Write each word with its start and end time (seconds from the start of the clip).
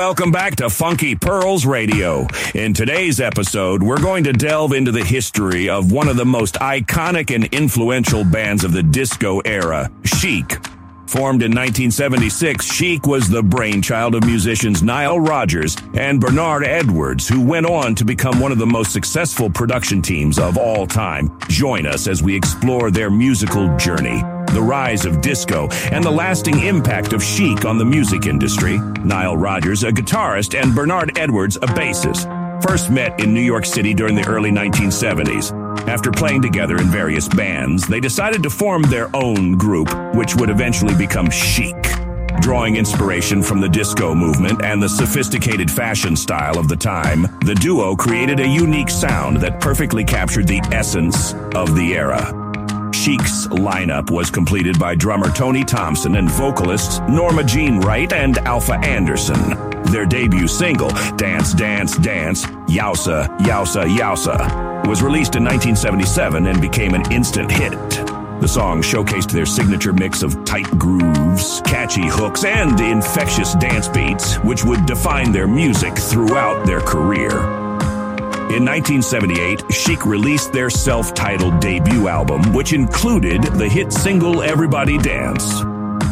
Welcome 0.00 0.32
back 0.32 0.56
to 0.56 0.70
Funky 0.70 1.14
Pearls 1.14 1.66
Radio. 1.66 2.26
In 2.54 2.72
today's 2.72 3.20
episode, 3.20 3.82
we're 3.82 4.00
going 4.00 4.24
to 4.24 4.32
delve 4.32 4.72
into 4.72 4.92
the 4.92 5.04
history 5.04 5.68
of 5.68 5.92
one 5.92 6.08
of 6.08 6.16
the 6.16 6.24
most 6.24 6.54
iconic 6.54 7.32
and 7.32 7.44
influential 7.52 8.24
bands 8.24 8.64
of 8.64 8.72
the 8.72 8.82
disco 8.82 9.40
era, 9.40 9.92
Chic. 10.04 10.52
Formed 11.06 11.42
in 11.42 11.50
1976, 11.50 12.64
Chic 12.64 13.06
was 13.06 13.28
the 13.28 13.42
brainchild 13.42 14.14
of 14.14 14.24
musicians 14.24 14.82
Nile 14.82 15.20
Rodgers 15.20 15.76
and 15.92 16.18
Bernard 16.18 16.64
Edwards, 16.64 17.28
who 17.28 17.44
went 17.44 17.66
on 17.66 17.94
to 17.96 18.04
become 18.06 18.40
one 18.40 18.52
of 18.52 18.58
the 18.58 18.66
most 18.66 18.94
successful 18.94 19.50
production 19.50 20.00
teams 20.00 20.38
of 20.38 20.56
all 20.56 20.86
time. 20.86 21.38
Join 21.50 21.84
us 21.86 22.08
as 22.08 22.22
we 22.22 22.34
explore 22.34 22.90
their 22.90 23.10
musical 23.10 23.76
journey 23.76 24.22
the 24.52 24.62
rise 24.62 25.04
of 25.04 25.20
disco, 25.20 25.68
and 25.90 26.04
the 26.04 26.10
lasting 26.10 26.60
impact 26.60 27.12
of 27.12 27.22
chic 27.22 27.64
on 27.64 27.78
the 27.78 27.84
music 27.84 28.26
industry. 28.26 28.78
Nile 29.04 29.36
Rodgers, 29.36 29.84
a 29.84 29.92
guitarist, 29.92 30.60
and 30.60 30.74
Bernard 30.74 31.18
Edwards, 31.18 31.56
a 31.56 31.60
bassist, 31.60 32.62
first 32.62 32.90
met 32.90 33.18
in 33.20 33.32
New 33.32 33.40
York 33.40 33.64
City 33.64 33.94
during 33.94 34.14
the 34.14 34.26
early 34.26 34.50
1970s. 34.50 35.52
After 35.88 36.10
playing 36.10 36.42
together 36.42 36.76
in 36.76 36.88
various 36.88 37.28
bands, 37.28 37.86
they 37.86 38.00
decided 38.00 38.42
to 38.42 38.50
form 38.50 38.82
their 38.82 39.08
own 39.14 39.56
group, 39.56 39.88
which 40.14 40.36
would 40.36 40.50
eventually 40.50 40.94
become 40.94 41.30
Chic. 41.30 41.76
Drawing 42.40 42.76
inspiration 42.76 43.42
from 43.42 43.60
the 43.60 43.68
disco 43.68 44.14
movement 44.14 44.64
and 44.64 44.82
the 44.82 44.88
sophisticated 44.88 45.70
fashion 45.70 46.16
style 46.16 46.58
of 46.58 46.68
the 46.68 46.76
time, 46.76 47.22
the 47.44 47.54
duo 47.54 47.94
created 47.94 48.40
a 48.40 48.48
unique 48.48 48.88
sound 48.88 49.38
that 49.38 49.60
perfectly 49.60 50.04
captured 50.04 50.46
the 50.46 50.60
essence 50.72 51.34
of 51.54 51.74
the 51.76 51.94
era. 51.94 52.39
Chic's 53.02 53.46
lineup 53.46 54.10
was 54.10 54.30
completed 54.30 54.78
by 54.78 54.94
drummer 54.94 55.30
Tony 55.30 55.64
Thompson 55.64 56.16
and 56.16 56.30
vocalists 56.30 57.00
Norma 57.08 57.42
Jean 57.42 57.80
Wright 57.80 58.12
and 58.12 58.36
Alfa 58.40 58.74
Anderson. 58.74 59.56
Their 59.84 60.04
debut 60.04 60.46
single, 60.46 60.90
Dance, 61.16 61.54
Dance, 61.54 61.96
Dance, 61.96 62.44
Yowsa, 62.68 63.38
Yowsa, 63.38 63.84
Yowsa, 63.96 64.86
was 64.86 65.02
released 65.02 65.34
in 65.34 65.44
1977 65.44 66.46
and 66.46 66.60
became 66.60 66.92
an 66.92 67.10
instant 67.10 67.50
hit. 67.50 67.72
The 67.72 68.46
song 68.46 68.82
showcased 68.82 69.32
their 69.32 69.46
signature 69.46 69.94
mix 69.94 70.22
of 70.22 70.44
tight 70.44 70.68
grooves, 70.78 71.62
catchy 71.64 72.06
hooks, 72.06 72.44
and 72.44 72.78
infectious 72.78 73.54
dance 73.54 73.88
beats, 73.88 74.34
which 74.40 74.62
would 74.62 74.84
define 74.84 75.32
their 75.32 75.48
music 75.48 75.96
throughout 75.96 76.66
their 76.66 76.82
career. 76.82 77.69
In 78.50 78.64
1978, 78.64 79.72
Chic 79.72 80.04
released 80.04 80.52
their 80.52 80.70
self 80.70 81.14
titled 81.14 81.60
debut 81.60 82.08
album, 82.08 82.52
which 82.52 82.72
included 82.72 83.44
the 83.44 83.68
hit 83.68 83.92
single 83.92 84.42
Everybody 84.42 84.98
Dance. 84.98 85.60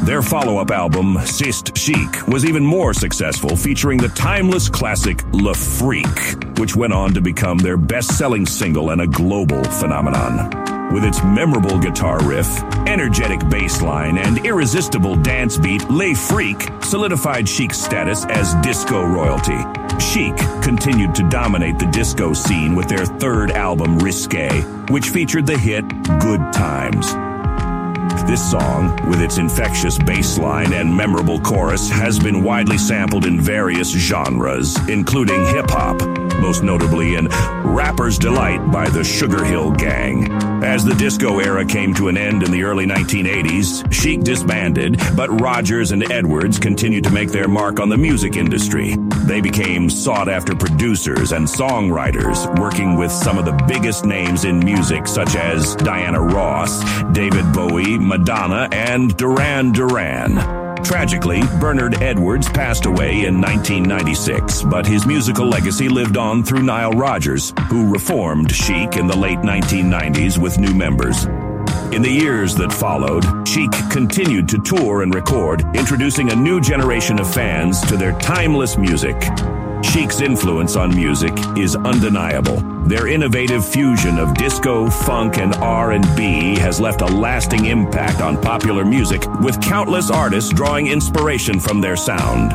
Their 0.04 0.22
follow 0.22 0.58
up 0.58 0.70
album, 0.70 1.18
C'est 1.24 1.76
Chic, 1.76 2.28
was 2.28 2.44
even 2.44 2.64
more 2.64 2.94
successful, 2.94 3.56
featuring 3.56 3.98
the 3.98 4.08
timeless 4.10 4.68
classic 4.68 5.24
Le 5.32 5.52
Freak, 5.52 6.58
which 6.58 6.76
went 6.76 6.92
on 6.92 7.12
to 7.14 7.20
become 7.20 7.58
their 7.58 7.76
best 7.76 8.16
selling 8.16 8.46
single 8.46 8.90
and 8.90 9.00
a 9.00 9.06
global 9.08 9.64
phenomenon. 9.64 10.77
With 10.92 11.04
its 11.04 11.22
memorable 11.22 11.78
guitar 11.78 12.18
riff, 12.24 12.62
energetic 12.86 13.46
bass 13.50 13.82
line, 13.82 14.16
and 14.16 14.44
irresistible 14.46 15.16
dance 15.16 15.58
beat, 15.58 15.88
Le 15.90 16.14
Freak 16.14 16.70
solidified 16.82 17.46
Chic's 17.46 17.78
status 17.78 18.24
as 18.26 18.54
disco 18.62 19.04
royalty. 19.04 19.58
Chic 20.00 20.34
continued 20.62 21.14
to 21.14 21.28
dominate 21.28 21.78
the 21.78 21.86
disco 21.86 22.32
scene 22.32 22.74
with 22.74 22.88
their 22.88 23.04
third 23.04 23.50
album, 23.50 23.98
Risque, 23.98 24.48
which 24.88 25.10
featured 25.10 25.46
the 25.46 25.58
hit 25.58 25.86
Good 26.20 26.40
Times. 26.54 27.12
This 28.26 28.50
song, 28.50 28.94
with 29.08 29.20
its 29.20 29.38
infectious 29.38 29.98
bass 29.98 30.38
line 30.38 30.72
and 30.72 30.94
memorable 30.94 31.40
chorus, 31.40 31.90
has 31.90 32.18
been 32.18 32.42
widely 32.42 32.78
sampled 32.78 33.26
in 33.26 33.40
various 33.40 33.90
genres, 33.90 34.76
including 34.88 35.44
hip 35.46 35.68
hop, 35.68 36.00
most 36.38 36.62
notably 36.62 37.14
in 37.14 37.28
Rapper's 37.28 38.18
Delight 38.18 38.70
by 38.70 38.88
the 38.88 39.04
Sugar 39.04 39.44
Hill 39.44 39.72
Gang. 39.72 40.30
As 40.62 40.84
the 40.84 40.94
disco 40.94 41.38
era 41.38 41.64
came 41.64 41.94
to 41.94 42.08
an 42.08 42.16
end 42.16 42.42
in 42.42 42.50
the 42.50 42.62
early 42.62 42.86
1980s, 42.86 43.92
Chic 43.92 44.20
disbanded, 44.20 45.00
but 45.16 45.40
Rodgers 45.40 45.90
and 45.90 46.10
Edwards 46.10 46.58
continued 46.58 47.04
to 47.04 47.10
make 47.10 47.30
their 47.30 47.48
mark 47.48 47.80
on 47.80 47.88
the 47.88 47.96
music 47.96 48.36
industry. 48.36 48.96
They 49.24 49.40
became 49.40 49.90
sought 49.90 50.28
after 50.28 50.54
producers 50.54 51.32
and 51.32 51.46
songwriters, 51.46 52.58
working 52.58 52.96
with 52.96 53.12
some 53.12 53.38
of 53.38 53.44
the 53.44 53.64
biggest 53.66 54.04
names 54.04 54.44
in 54.44 54.58
music, 54.58 55.06
such 55.06 55.36
as 55.36 55.76
Diana 55.76 56.20
Ross, 56.20 56.82
David 57.12 57.52
Bowie, 57.52 57.98
Madonna, 57.98 58.68
and 58.72 59.16
Duran 59.16 59.72
Duran. 59.72 60.67
Tragically, 60.84 61.42
Bernard 61.60 62.02
Edwards 62.02 62.48
passed 62.48 62.86
away 62.86 63.26
in 63.26 63.40
1996, 63.40 64.62
but 64.62 64.86
his 64.86 65.06
musical 65.06 65.46
legacy 65.46 65.88
lived 65.88 66.16
on 66.16 66.42
through 66.42 66.62
Nile 66.62 66.92
Rodgers, 66.92 67.52
who 67.68 67.92
reformed 67.92 68.50
Chic 68.52 68.96
in 68.96 69.06
the 69.06 69.16
late 69.16 69.38
1990s 69.38 70.38
with 70.38 70.58
new 70.58 70.74
members. 70.74 71.26
In 71.92 72.02
the 72.02 72.10
years 72.10 72.54
that 72.56 72.72
followed, 72.72 73.24
Chic 73.46 73.70
continued 73.90 74.48
to 74.50 74.58
tour 74.58 75.02
and 75.02 75.14
record, 75.14 75.64
introducing 75.74 76.30
a 76.30 76.36
new 76.36 76.60
generation 76.60 77.18
of 77.18 77.32
fans 77.32 77.80
to 77.82 77.96
their 77.96 78.18
timeless 78.20 78.76
music. 78.76 79.16
Chic's 79.82 80.20
influence 80.20 80.76
on 80.76 80.94
music 80.94 81.32
is 81.56 81.76
undeniable. 81.76 82.60
Their 82.86 83.06
innovative 83.06 83.66
fusion 83.66 84.18
of 84.18 84.34
disco, 84.34 84.90
funk, 84.90 85.38
and 85.38 85.54
R&B 85.56 86.58
has 86.58 86.80
left 86.80 87.00
a 87.00 87.06
lasting 87.06 87.66
impact 87.66 88.20
on 88.20 88.40
popular 88.40 88.84
music, 88.84 89.24
with 89.40 89.60
countless 89.60 90.10
artists 90.10 90.52
drawing 90.52 90.88
inspiration 90.88 91.60
from 91.60 91.80
their 91.80 91.96
sound. 91.96 92.52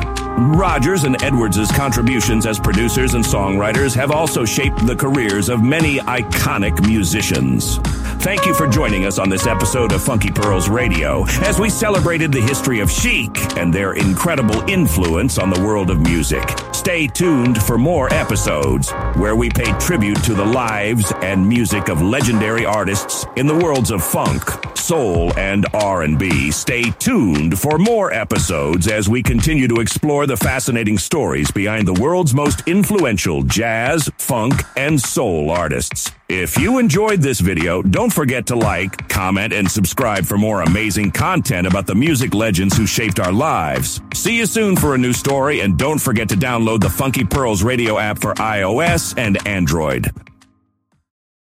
Rodgers 0.56 1.04
and 1.04 1.22
Edwards' 1.22 1.70
contributions 1.72 2.44
as 2.44 2.58
producers 2.58 3.14
and 3.14 3.24
songwriters 3.24 3.94
have 3.94 4.10
also 4.10 4.44
shaped 4.44 4.84
the 4.86 4.96
careers 4.96 5.48
of 5.48 5.62
many 5.62 5.98
iconic 5.98 6.84
musicians. 6.86 7.78
Thank 8.24 8.46
you 8.46 8.54
for 8.54 8.66
joining 8.66 9.04
us 9.04 9.18
on 9.18 9.28
this 9.28 9.46
episode 9.46 9.92
of 9.92 10.02
Funky 10.02 10.30
Pearls 10.30 10.70
Radio 10.70 11.26
as 11.42 11.60
we 11.60 11.68
celebrated 11.68 12.32
the 12.32 12.40
history 12.40 12.80
of 12.80 12.90
Chic 12.90 13.28
and 13.58 13.70
their 13.70 13.92
incredible 13.92 14.62
influence 14.66 15.36
on 15.36 15.50
the 15.50 15.60
world 15.60 15.90
of 15.90 16.00
music. 16.00 16.42
Stay 16.72 17.06
tuned 17.06 17.62
for 17.62 17.76
more 17.76 18.10
episodes 18.14 18.90
where 19.16 19.36
we 19.36 19.50
pay 19.50 19.70
tribute 19.78 20.24
to 20.24 20.32
the 20.32 20.44
lives 20.44 21.12
and 21.20 21.46
music 21.46 21.90
of 21.90 22.00
legendary 22.00 22.64
artists 22.64 23.26
in 23.36 23.46
the 23.46 23.54
worlds 23.54 23.90
of 23.90 24.02
funk, 24.02 24.42
soul, 24.74 25.30
and 25.38 25.66
R&B. 25.74 26.50
Stay 26.50 26.84
tuned 26.92 27.58
for 27.58 27.76
more 27.76 28.10
episodes 28.10 28.88
as 28.88 29.06
we 29.06 29.22
continue 29.22 29.68
to 29.68 29.82
explore 29.82 30.26
the 30.26 30.38
fascinating 30.38 30.96
stories 30.96 31.50
behind 31.50 31.86
the 31.86 32.00
world's 32.02 32.32
most 32.32 32.66
influential 32.66 33.42
jazz, 33.42 34.08
funk, 34.16 34.62
and 34.78 34.98
soul 34.98 35.50
artists. 35.50 36.10
If 36.36 36.58
you 36.58 36.78
enjoyed 36.78 37.22
this 37.22 37.38
video, 37.38 37.80
don't 37.80 38.12
forget 38.12 38.44
to 38.48 38.56
like, 38.56 39.08
comment, 39.08 39.52
and 39.52 39.70
subscribe 39.70 40.26
for 40.26 40.36
more 40.36 40.62
amazing 40.62 41.12
content 41.12 41.64
about 41.64 41.86
the 41.86 41.94
music 41.94 42.34
legends 42.34 42.76
who 42.76 42.86
shaped 42.86 43.20
our 43.20 43.30
lives. 43.30 44.00
See 44.14 44.36
you 44.36 44.46
soon 44.46 44.74
for 44.74 44.96
a 44.96 44.98
new 44.98 45.12
story, 45.12 45.60
and 45.60 45.78
don't 45.78 46.00
forget 46.00 46.28
to 46.30 46.34
download 46.34 46.80
the 46.80 46.90
Funky 46.90 47.24
Pearls 47.24 47.62
radio 47.62 48.00
app 48.00 48.18
for 48.18 48.34
iOS 48.34 49.16
and 49.16 49.46
Android. 49.46 50.10